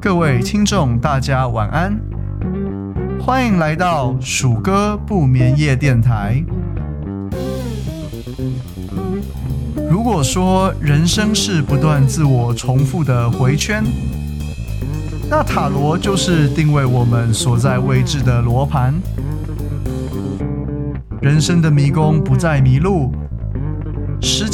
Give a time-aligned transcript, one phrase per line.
[0.00, 1.98] 各位听众，大家晚安，
[3.18, 6.44] 欢迎来到鼠哥不眠夜电台。
[9.90, 13.82] 如果说人生是不断自我重复的回圈，
[15.30, 18.94] 那塔罗就是定位我们所在位置的罗盘。
[21.20, 23.12] 人生的迷宫不再迷路，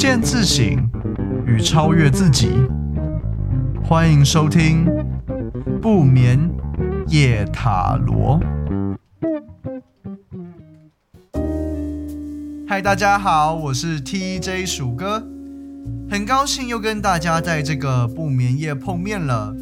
[0.09, 0.89] 见自省
[1.49, 2.53] 与超越自己。
[3.83, 4.87] 欢迎收听
[5.83, 6.49] 不眠
[7.09, 8.39] 夜塔罗。
[12.69, 15.27] 嗨，大家好，我是 TJ 鼠哥，
[16.09, 19.53] 很高兴又跟大家在这个不眠夜碰面了。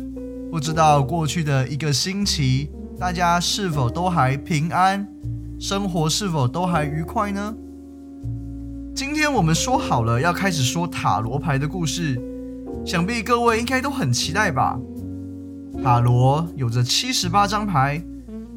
[0.51, 5.09] 不知道过去的一个星期，大家是否都还平安？
[5.59, 7.55] 生活是否都还愉快呢？
[8.95, 12.17] 今天我们说好了要开始说塔罗牌的故事，
[12.87, 14.79] 想必各位应该都很期待吧？
[15.83, 18.01] 塔罗有着七十八张牌，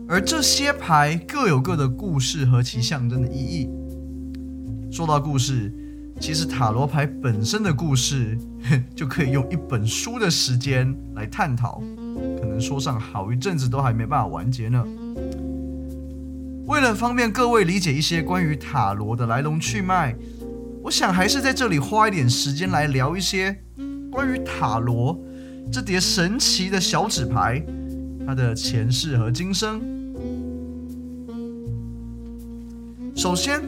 [0.08, 3.68] 而这些牌各有各的故事和其象征的意义。
[4.92, 5.74] 说到故事，
[6.20, 8.38] 其实塔罗牌本身的故事
[8.96, 11.82] 就可以用一本书的时间来探讨，
[12.40, 14.86] 可能说上好一阵子都还没办法完结呢。
[16.68, 20.14] 为了方便各位理解一些关于塔罗的来龙去脉，
[20.84, 23.58] 我想还是在这里花一点时间来聊一些
[24.12, 25.18] 关于塔罗
[25.72, 27.64] 这叠神奇的小纸牌，
[28.26, 29.80] 它的前世和今生。
[33.16, 33.62] 首先，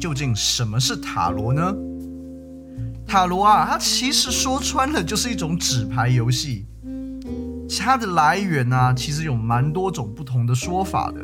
[0.00, 1.72] 究竟什么是塔罗呢？
[3.06, 6.66] 塔罗啊，它其实说穿了就是一种纸牌游戏，
[7.78, 11.20] 它的来源呢，其实有蛮多种不同的说法的。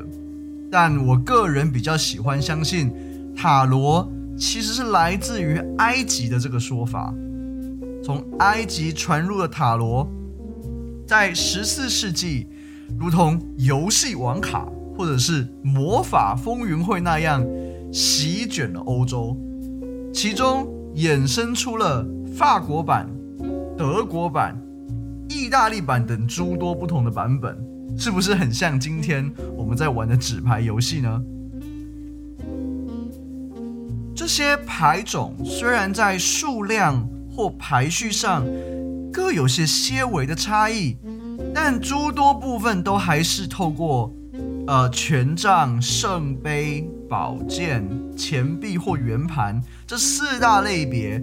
[0.74, 2.92] 但我个人比较喜欢相信，
[3.32, 7.14] 塔罗其实是来自于埃及的这个说法。
[8.02, 10.04] 从埃及传入的塔罗，
[11.06, 12.48] 在十四世纪，
[12.98, 14.66] 如同游戏王卡
[14.98, 17.46] 或者是魔法风云会那样，
[17.92, 19.36] 席卷了欧洲，
[20.12, 20.66] 其中
[20.96, 22.04] 衍生出了
[22.36, 23.08] 法国版、
[23.78, 24.60] 德国版、
[25.28, 27.56] 意大利版等诸多不同的版本。
[27.96, 31.22] 是不是很像今天我们在玩的纸牌游戏呢？
[34.14, 38.46] 这些牌种虽然在数量或排序上
[39.12, 40.96] 各有些些微的差异，
[41.54, 44.12] 但诸多部分都还是透过
[44.66, 51.22] 呃权杖、圣杯、宝剑、钱币或圆盘这四大类别，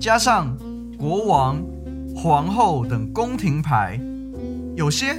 [0.00, 0.56] 加上
[0.98, 1.62] 国王、
[2.14, 4.00] 皇后等宫廷牌，
[4.76, 5.16] 有些。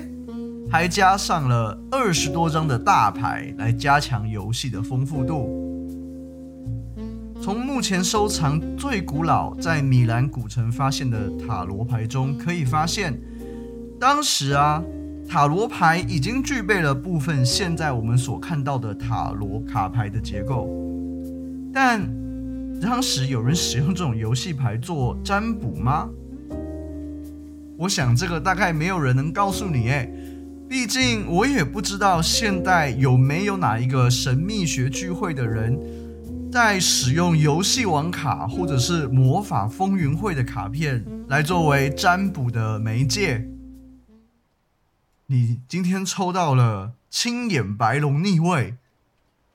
[0.72, 5.68] 还加上了二十多张的大牌来加强游戏的丰富度。
[7.42, 13.20] 从目前收藏最古老在米兰古城发现的塔罗牌中可以发现，
[14.00, 14.82] 当时啊，
[15.28, 20.70] 塔罗牌已经具备了部分现在我们所看到的塔罗卡牌的结构。
[21.74, 22.02] 但
[22.82, 26.08] 当时有人使用这种游戏牌做占卜吗？
[27.78, 30.10] 我想这个大概没有人能告诉你诶。
[30.72, 35.78] 毕竟我也不知道现代有没有哪一个神秘学聚会的人
[36.50, 43.50] 在使用游戏王卡或者是魔法风云会的卡片来作为占卜的媒介。
[45.26, 48.76] 你今天抽到了青眼白龙逆位，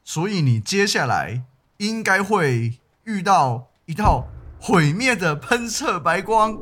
[0.05, 1.45] 所以你接下来
[1.79, 4.29] 应该会遇到一道
[4.61, 6.59] 毁灭的喷射白光。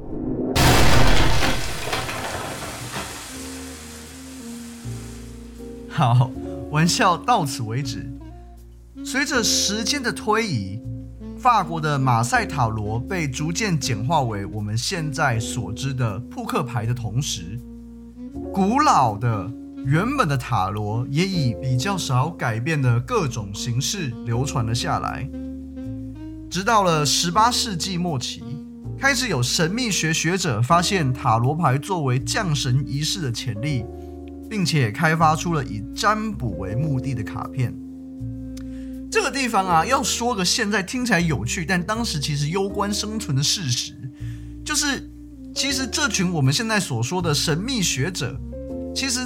[5.94, 6.28] 好，
[6.72, 8.04] 玩笑到此为止。
[9.04, 10.80] 随着时间的推移，
[11.38, 17.60] 法国的马赛塔罗被逐渐简化为我们现在所知的扑克牌的同时，
[18.52, 19.48] 古老的
[19.86, 25.28] 原本的塔罗也以比较少改变的各种形式流传了下来。
[26.50, 28.42] 直到了十八世纪末期，
[28.98, 33.84] 开始有神秘学学者发现塔罗牌作为降神仪式的潜力。
[34.48, 37.74] 并且开发出了以占卜为目的的卡片。
[39.10, 43.94] 这个地方啊，要说个现在听起来有趣，但当时其实攸关生存的事实，
[44.64, 45.08] 就是
[45.54, 48.36] 其实这群我们现在所说的神秘学者，
[48.92, 49.20] 其实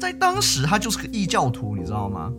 [0.00, 2.32] 在当时他就是个异教徒，你知道吗？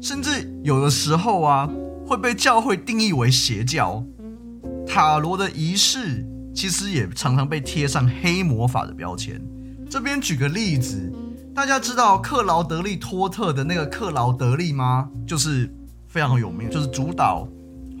[0.00, 1.68] 甚至有的时候啊，
[2.06, 4.02] 会被教会定义为邪教。
[4.86, 6.24] 塔罗的仪式
[6.54, 9.38] 其实也常常被贴上黑魔法的标签。
[9.90, 11.12] 这边举个例子。
[11.58, 15.10] 大家知道克劳德利托特的那个克劳德利吗？
[15.26, 15.68] 就是
[16.06, 17.48] 非常有名，就是主导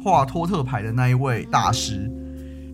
[0.04, 2.08] 画托特牌的那一位大师，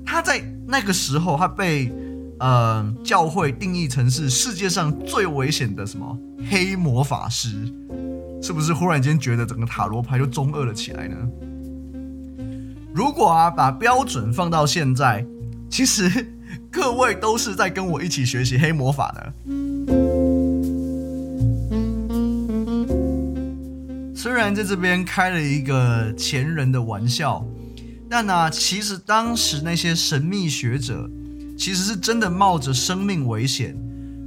[0.05, 1.91] 他在那个时候他被
[2.39, 6.19] 呃教会定义成是世界上最危险的什么
[6.51, 7.67] 黑魔法师，
[8.43, 11.17] 是不是忽然间觉得整个塔罗牌就中二了起来呢？
[12.95, 15.25] 如果啊把标准放到现在，
[15.71, 16.35] 其实
[16.71, 19.33] 各位都是在跟我一起学习黑魔法的。
[24.35, 27.47] 虽然在这边开了一个前人的玩笑，
[28.11, 31.09] 但呢、啊，其实当时那些神秘学者
[31.57, 33.77] 其实是真的冒着生命危险，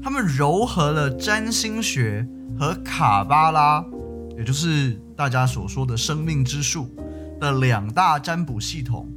[0.02, 2.26] 他们糅合了占星学
[2.58, 3.84] 和卡巴拉，
[4.38, 6.90] 也就是大家所说的生命之树
[7.42, 9.10] 的两大占卜系统，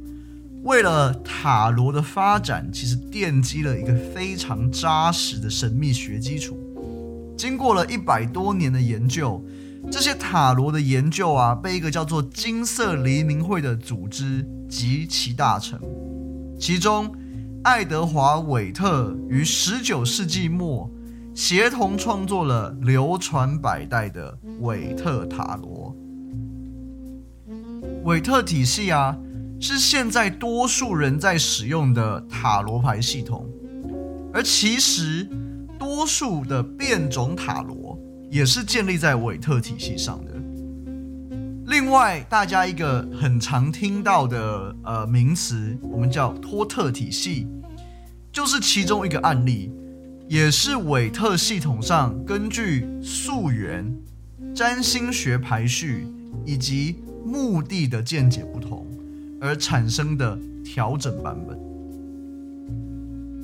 [0.63, 6.59] 为了塔罗的发展，其实奠基了一个非常扎实的神秘学基础。
[7.37, 9.41] 经过了一百多年的研究。
[9.89, 15.79] 这些塔罗的研究啊，被一个叫做金色黎明会的组织集其大成。
[16.59, 17.11] 其中，
[17.63, 20.89] 爱德华·韦特于十九世纪末
[21.33, 25.95] 协同创作了流传百代的韦特塔罗。
[28.03, 29.17] 韦特体系啊，
[29.59, 33.47] 是现在多数人在使用的塔罗牌系统，
[34.33, 35.27] 而其实
[35.77, 37.97] 多数的变种塔罗。
[38.31, 40.31] 也是建立在韦特体系上的。
[41.67, 47.45] 另外，大家一个很常听到的呃名词，我们叫托特体系，
[48.31, 49.69] 就是其中一个案例，
[50.29, 53.93] 也是韦特系统上根据溯源、
[54.55, 56.07] 占星学排序
[56.45, 56.95] 以及
[57.25, 58.87] 目的的见解不同
[59.41, 61.59] 而产生的调整版本。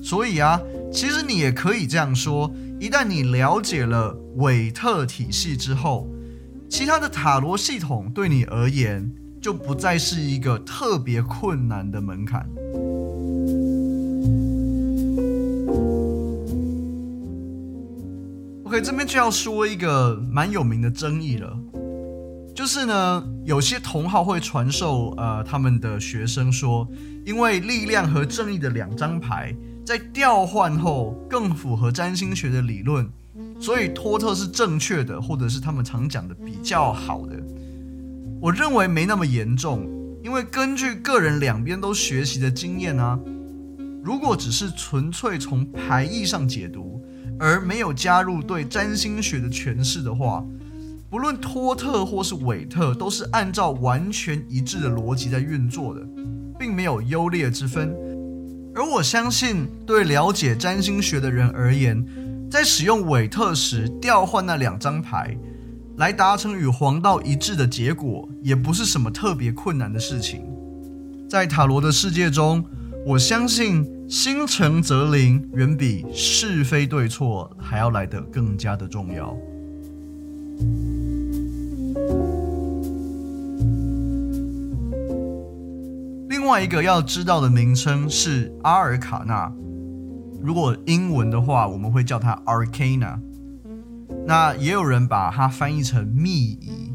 [0.01, 0.62] 所以啊，
[0.94, 2.50] 其实你也可以这样说。
[2.80, 6.07] 一旦你了解了韦特体系之后，
[6.69, 9.12] 其他的塔罗系统对你而言
[9.42, 12.48] 就不再是一个特别困难的门槛。
[18.66, 21.57] OK，这边就要说一个蛮有名的争议了，
[22.54, 26.88] 就是呢，有些同好会传授呃他们的学生说，
[27.25, 29.56] 因为力量和正义的两张牌。
[29.86, 33.10] 在调换后更符合占星学的理论，
[33.59, 37.36] 所以托特是正确的，或者是他们常讲的比较好的。
[38.39, 39.89] 我认为没那么严重，
[40.24, 43.19] 因为根据个人两边都学习的经验啊，
[44.04, 47.01] 如果只是纯粹从牌意上解读，
[47.39, 50.45] 而没有加入对占星学的诠释的话，
[51.10, 56.01] 不论托特或是韦特，都是按照完全一致的逻辑在运作的，
[56.60, 57.95] 并没有优劣之分。
[58.75, 62.06] 而我相信，对了解占星学的人而言，
[62.50, 65.38] 在使用韦特时调换那两张牌，
[65.98, 70.42] 来达成与黄道一致的结果，也不是什么特别困难的事情。
[71.30, 72.64] 在塔罗的世界中，
[73.06, 79.38] 我相信心诚则灵远比是非对错还要来得更加的重要。
[86.30, 89.52] 另外一个要知道的名称是阿尔卡纳，
[90.48, 93.20] 如果英文的话，我们会叫它 Arcana。
[94.26, 96.94] 那也有人把它翻译成秘仪。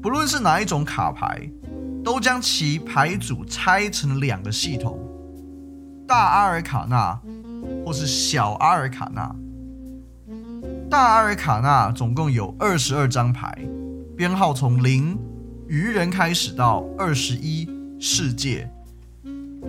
[0.00, 1.46] 不论是哪一种卡牌，
[2.02, 4.98] 都将其牌组拆成两个系统：
[6.08, 7.20] 大阿尔卡纳
[7.84, 9.36] 或是小阿尔卡纳。
[10.88, 13.54] 大阿尔卡纳总共有二十二张牌，
[14.16, 15.18] 编号从零
[15.68, 17.68] 愚人开始到二十一。
[18.02, 18.66] 世界，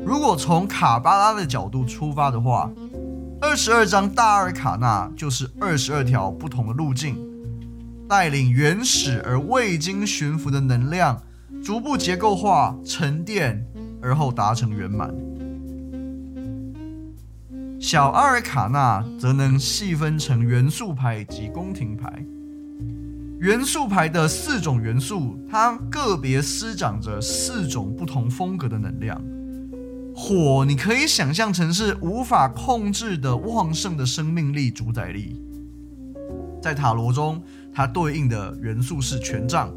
[0.05, 2.71] 如果从卡巴拉的角度出发的话，
[3.41, 7.17] 二十二张大阿尔卡纳就是二十二条不同的路径，
[8.07, 11.21] 带领原始而未经驯服的能量，
[11.63, 13.65] 逐步结构化、沉淀，
[14.01, 15.13] 而后达成圆满。
[17.79, 22.23] 小阿尔卡纳则能细分成元素牌及宫廷牌。
[23.39, 29.19] 元素牌的四种元素，它个别施展着四种不同风格的能量。
[30.15, 35.41] 火，你可以想象成是无法控制的旺盛的生命力主宰力。
[36.61, 37.41] 在塔罗中，
[37.73, 39.73] 它对应的元素是权杖。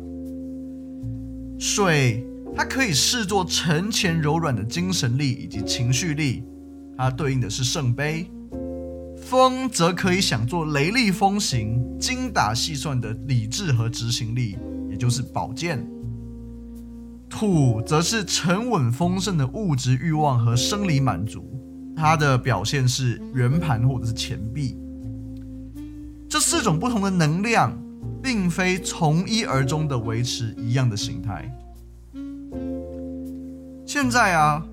[1.59, 6.43] 水，它可以视作沉潜柔软的精神力以及情绪力，
[6.97, 8.29] 它对应的是圣杯。
[9.17, 14.59] 风则可以想作雷厉风行、精打细算的理智和执行力，
[14.91, 15.79] 也就是宝剑；
[17.35, 21.45] 土则是沉稳丰盛的物质欲望和生理满足，
[21.97, 24.79] 它的表现是圆盘或者是钱币。
[26.29, 27.77] 这四种不同的能量，
[28.23, 31.53] 并非从一而终的维持一样的形态。
[33.85, 34.65] 现在啊，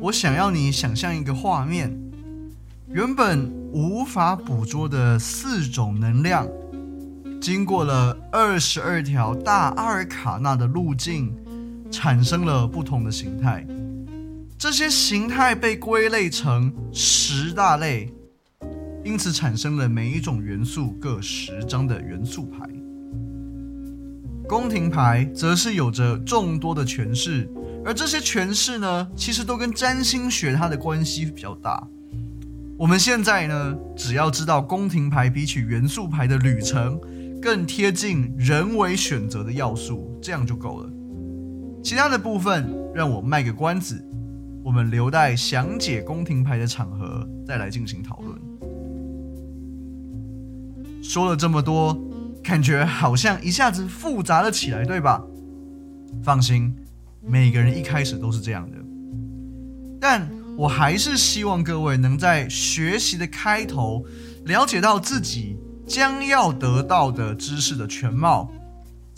[0.00, 1.94] 我想要你想象一个画面：
[2.88, 6.48] 原本无法捕捉的四种能量，
[7.38, 11.34] 经过了二十二条大阿尔卡纳的路径，
[11.90, 13.66] 产生了不同的形态。
[14.58, 18.12] 这些形态被归类成十大类，
[19.04, 22.68] 因此产生了每一种元素各十张的元素牌。
[24.48, 27.48] 宫廷牌则是有着众多的诠释，
[27.84, 31.86] 而这些诠释呢，其实都跟占星学它的关系比较大。
[32.76, 36.98] 我们现在呢，只要知道宫廷牌比起元素牌的旅程
[37.42, 40.90] 更贴近人为选择的要素，这样就够了。
[41.82, 44.04] 其他的部分，让我卖个关子。
[44.64, 48.38] 我们留待详解宫廷牌的场合再来进行讨论。
[51.02, 51.96] 说了这么多，
[52.42, 55.22] 感觉好像一下子复杂了起来，对吧？
[56.22, 56.74] 放心，
[57.22, 58.76] 每个人一开始都是这样的。
[60.00, 64.04] 但我还是希望各位能在学习的开头
[64.44, 65.56] 了解到自己
[65.86, 68.52] 将要得到的知识的全貌。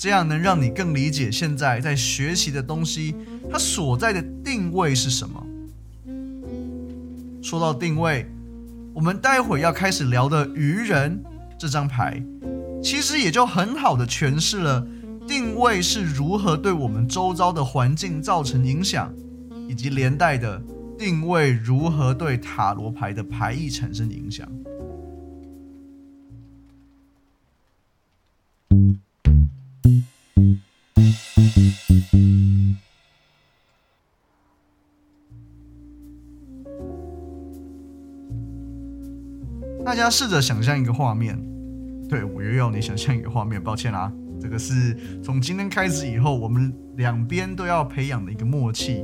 [0.00, 3.14] 这样能让你更理解现在在学习的东西，
[3.52, 5.46] 它所在的定位是什么。
[7.42, 8.24] 说到定位，
[8.94, 11.22] 我们待会要开始聊的愚人
[11.58, 12.18] 这张牌，
[12.82, 14.86] 其实也就很好的诠释了
[15.28, 19.14] 定位是如何对我们周遭的环境造成影响，
[19.68, 20.62] 以及连带的
[20.98, 24.48] 定位如何对塔罗牌的牌意产生影响。
[39.84, 41.40] 大家试着想象一个画面，
[42.08, 49.02] 对，我又要你想象一个画面，抱歉啦，这个是从今天开始以后，我们两边都要培养的一个默契。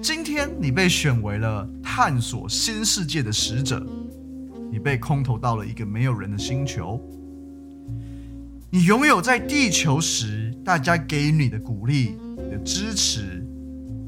[0.00, 3.84] 今天你被选为了探索新世界的使者，
[4.70, 6.98] 你被空投到了一个没有人的星球，
[8.70, 13.44] 你拥有在地球时大家给予你的鼓励、你的支持、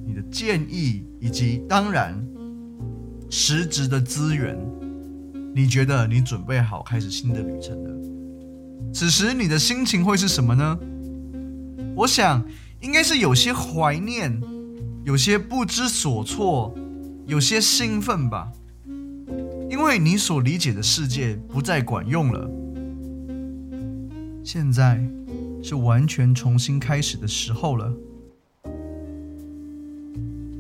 [0.06, 2.24] 你的建议，以及当然。
[3.30, 4.58] 实质的资源，
[5.54, 7.90] 你觉得你准备好开始新的旅程了？
[8.92, 10.78] 此时你的心情会是什么呢？
[11.94, 12.44] 我想
[12.80, 14.40] 应该是有些怀念，
[15.04, 16.74] 有些不知所措，
[17.24, 18.50] 有些兴奋吧。
[19.70, 22.50] 因为你所理解的世界不再管用了，
[24.42, 25.00] 现在
[25.62, 27.94] 是完全重新开始的时候了。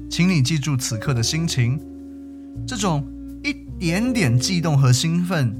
[0.08, 1.80] 请你记住此刻的心情。
[2.66, 3.04] 这种
[3.42, 5.54] 一点点悸动和兴奋、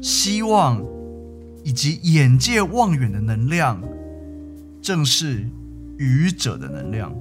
[0.00, 0.82] 希望
[1.64, 3.82] 以及眼界望远的能量，
[4.80, 5.48] 正是
[5.98, 7.12] 愚者的能量。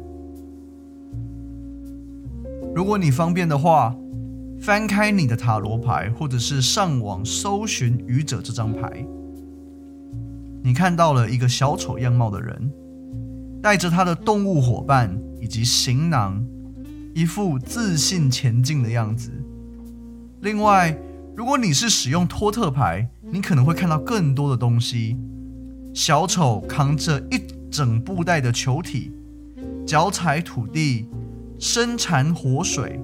[2.76, 3.96] 如果你方便的话，
[4.60, 9.06] 翻开你的塔罗牌，或者是上网搜寻愚者这张牌，
[10.64, 12.72] 你看到了一个小丑样貌的人，
[13.62, 16.46] 带着他的动物伙伴以及行囊。
[17.18, 19.32] 一副自信前进的样子。
[20.42, 20.96] 另外，
[21.36, 25.18] 如果你是使用托特牌，你可能会看到更多的东西。
[25.96, 29.12] 小丑扛着一整布袋的球体，
[29.84, 31.10] 脚踩土地，
[31.58, 33.00] 身缠活水，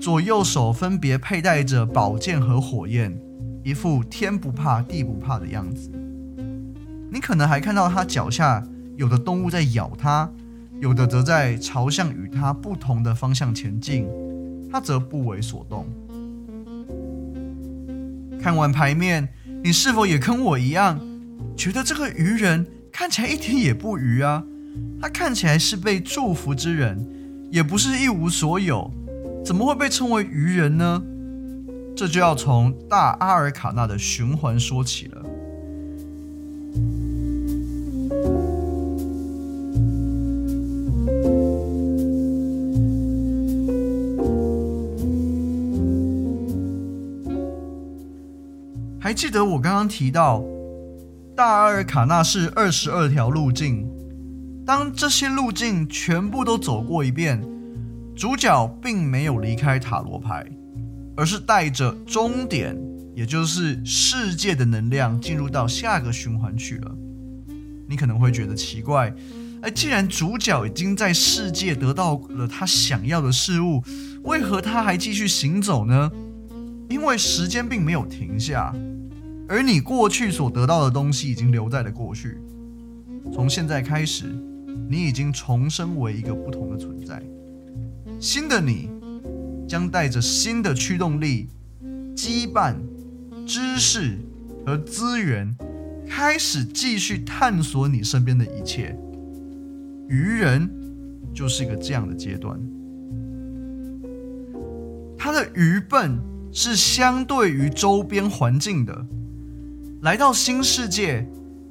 [0.00, 3.14] 左右手分别佩戴着宝剑和火焰，
[3.62, 5.90] 一副天不怕地不怕的样子。
[7.10, 10.32] 你可能还看到他脚下有的动物在咬他。
[10.80, 14.06] 有的则在朝向与他不同的方向前进，
[14.70, 15.86] 他则不为所动。
[18.40, 19.28] 看完牌面，
[19.62, 21.00] 你是否也跟我一样，
[21.56, 24.44] 觉得这个愚人看起来一点也不愚啊？
[25.00, 27.06] 他看起来是被祝福之人，
[27.50, 28.90] 也不是一无所有，
[29.44, 31.02] 怎么会被称为愚人呢？
[31.96, 35.24] 这就要从大阿尔卡纳的循环说起了。
[49.14, 50.42] 记得我刚刚提到，
[51.36, 53.88] 大阿尔卡纳是二十二条路径。
[54.66, 57.40] 当这些路径全部都走过一遍，
[58.16, 60.44] 主角并没有离开塔罗牌，
[61.16, 62.76] 而是带着终点，
[63.14, 66.90] 也就是世界的能量，进入到下个循环去了。
[67.86, 69.14] 你可能会觉得奇怪，
[69.60, 73.82] 哎，既然主角已经在世界得到了他想要的事物，
[74.24, 76.10] 为何他还继续行走呢？
[76.88, 78.74] 因为时间并没有停下。
[79.48, 82.38] 而你过去所得到的东西已经留在了过去。
[83.32, 84.26] 从现在开始，
[84.88, 87.22] 你已经重生为一个不同的存在。
[88.20, 88.88] 新的你
[89.68, 91.48] 将带着新的驱动力、
[92.16, 92.74] 羁绊、
[93.46, 94.18] 知识
[94.64, 95.54] 和资源，
[96.08, 98.96] 开始继续探索你身边的一切。
[100.08, 100.70] 愚人
[101.34, 102.58] 就是一个这样的阶段。
[105.18, 106.18] 他的愚笨
[106.52, 109.06] 是相对于周边环境的。
[110.04, 111.26] 来到新世界，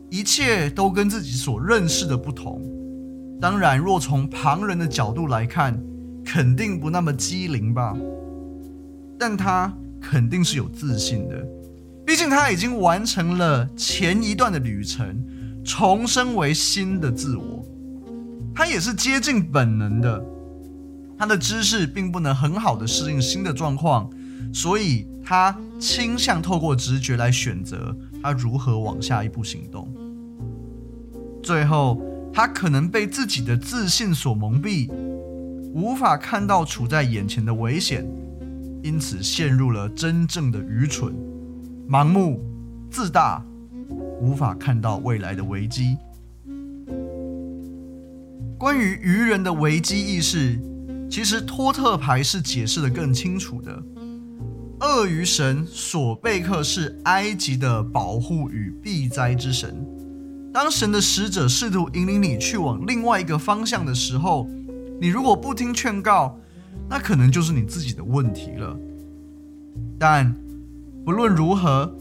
[0.09, 2.59] 一切都跟自己所认识的不同。
[3.39, 5.79] 当然，若从旁人的角度来看，
[6.25, 7.95] 肯定不那么机灵吧。
[9.19, 9.71] 但他
[10.01, 11.45] 肯定是有自信的，
[12.07, 15.23] 毕竟他已经完成了前一段的旅程，
[15.63, 17.63] 重生为新的自我。
[18.55, 20.25] 他也是接近本能的。
[21.19, 24.09] 他的知识并不能很好的适应新的状况，
[24.51, 29.93] 所以他倾向透过直觉来选择他如何往下一步行动。
[31.43, 32.01] 最后，
[32.31, 34.89] 他可能被自己的自信所蒙蔽，
[35.73, 38.07] 无法看到处在眼前的危险，
[38.81, 41.13] 因此陷入了真正的愚蠢、
[41.89, 42.41] 盲目、
[42.89, 43.45] 自大，
[44.21, 45.97] 无法看到未来的危机。
[48.57, 50.57] 关于愚人的危机意识，
[51.09, 53.83] 其实托特牌是解释得更清楚的。
[54.79, 59.85] 鳄鱼神索贝克是埃及的保护与避灾之神。
[60.53, 64.47] 当神的使者试图引领你去往另外一个方向的时候，
[64.99, 66.37] 你如果不听劝告，
[66.89, 68.77] 那可能就是你自己的问题了。
[69.97, 70.35] 但
[71.05, 71.95] 不论如何，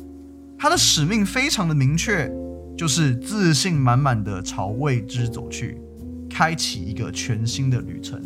[0.59, 2.31] 他的使命非常的明确，
[2.76, 5.81] 就是自信满满的朝未知走去，
[6.29, 8.21] 开启一个全新的旅程。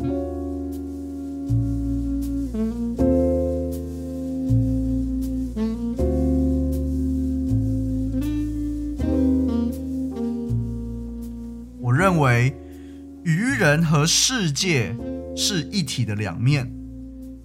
[14.07, 14.95] 世界
[15.35, 16.71] 是一体的两面。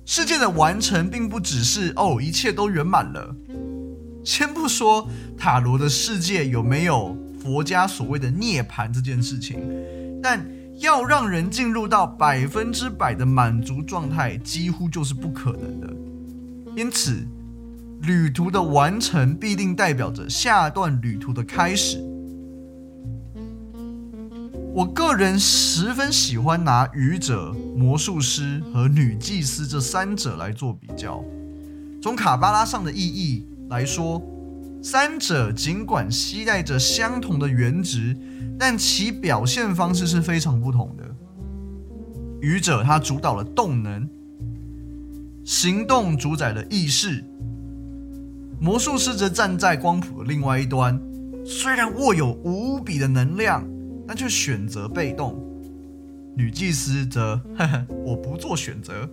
[0.05, 3.35] 世界的完成并不只是哦，一切都圆满了。
[4.25, 9.59] 先不说塔罗的世界有没有佛家所谓的涅槃这件事情，
[10.22, 10.44] 但
[10.79, 15.92] 要让人进入到百分之百的满足状态，几乎就是不可能的。
[16.77, 17.25] 因此，
[18.03, 22.03] 旅途的完成必定代表着下段旅途的开始。
[24.75, 31.23] 我个人十分喜欢拿愚者、魔术师和女祭司这三者来做比较。
[32.01, 34.23] 从卡巴拉上的意义来说，
[34.83, 38.17] 三者尽管携带着相同的原值。
[38.59, 41.05] 但其表现方式是非常不同的。
[42.41, 44.09] 愚者他主导了动能，
[45.45, 47.25] 行动主宰了意识。
[48.61, 51.01] 魔术师则站在光谱的另外一端，
[51.45, 53.67] 虽然握有无比的能量，
[54.07, 55.38] 但却选择被动。
[56.35, 59.09] 女祭司则，呵呵，我不做选择，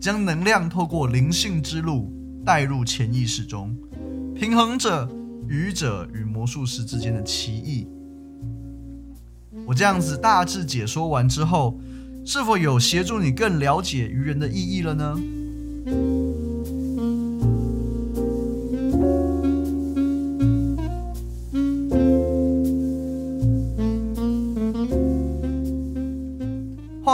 [0.00, 2.12] 将能量透过灵性之路
[2.44, 3.76] 带入潜意识中，
[4.34, 5.08] 平衡着
[5.48, 7.86] 愚者与魔术师之间的歧义。
[9.64, 11.78] 我这样子大致解说完之后，
[12.24, 15.20] 是否有协助你更了解愚人的意义了呢？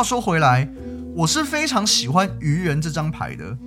[0.01, 0.67] 话说回来，
[1.15, 3.59] 我是非常喜欢愚人这张牌的。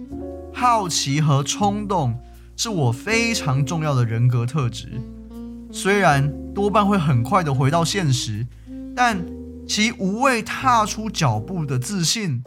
[0.52, 2.18] 好奇和冲动
[2.56, 5.00] 是我非常重要的人格特质，
[5.72, 8.48] 虽然多半会很快的回到现实。
[8.96, 9.24] 但
[9.68, 12.42] 其无畏踏出脚步的自信，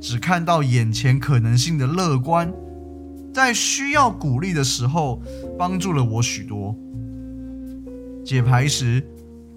[0.00, 2.52] 只看到眼前可能性的乐观，
[3.32, 5.22] 在需要鼓励的时候，
[5.56, 6.74] 帮助了我许多。
[8.24, 9.06] 解牌时，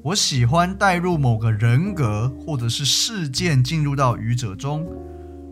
[0.04, 4.86] 我喜欢带入某个人格或者是事件进入到愚者中，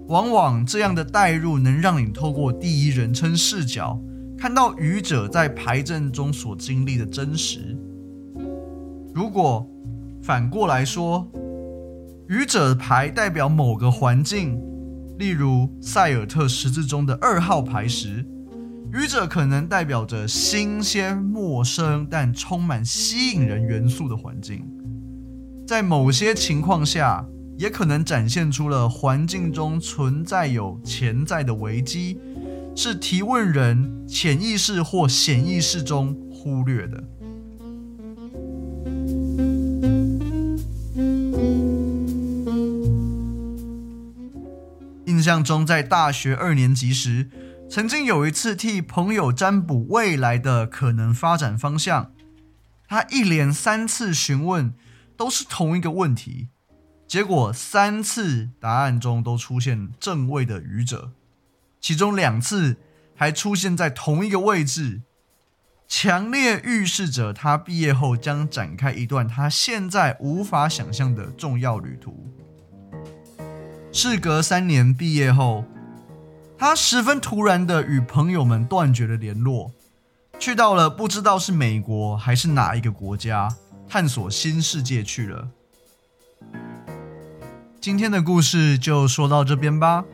[0.09, 3.97] 往往这样的带入能让你透过第一人称视角，
[4.37, 7.77] 看到愚者在牌阵中所经历的真实。
[9.15, 9.65] 如果
[10.21, 11.25] 反过来说，
[12.27, 14.61] 愚者牌代表某个环境，
[15.17, 18.25] 例如塞尔特十字中的二号牌时，
[18.93, 24.65] 愚者可能代表着新鲜、陌生但充满吸引人元素的环境。
[25.65, 27.25] 在某些情况下，
[27.57, 32.19] 也可能展现出了环境中存在有潜在的危机，
[32.75, 37.01] 是提问人潜意识或显意识中忽略的。
[45.05, 47.29] 印象中，在大学二年级时，
[47.71, 52.11] 曾经有一次替朋友占卜未来的可能发展方向，
[52.85, 54.73] 他一连三次询问，
[55.15, 56.49] 都是同一个问题，
[57.07, 61.13] 结果三次答案中都出现正位的愚者，
[61.79, 62.75] 其中两次
[63.15, 65.03] 还出现在同一个位置，
[65.87, 72.29] 强烈预示着他毕业后将展开一段他现在无法想象的重要旅途。
[73.93, 75.63] 事隔三年毕业后，
[76.61, 79.71] 他十分突然的与朋友们断绝了联络，
[80.37, 83.49] 去到了不知道是美国还是哪一个国家，
[83.89, 85.49] 探索新世界去了。
[87.81, 90.05] 今天的故事就说到这边吧，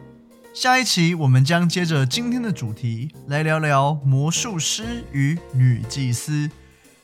[0.54, 6.50] 下一期我们将接着今天的主题来聊聊魔术师与女祭司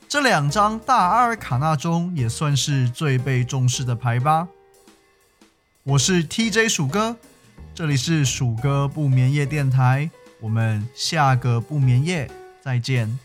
[0.08, 4.48] 这两张大阿尔卡纳中也算是最被重视的牌吧。
[5.82, 7.18] 我是 TJ 鼠哥，
[7.74, 10.08] 这里是鼠哥不眠夜电台，
[10.38, 12.30] 我们下个不眠夜
[12.62, 13.18] 再见。